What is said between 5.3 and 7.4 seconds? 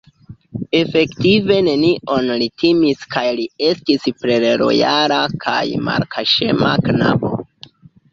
kaj malkaŝema knabo.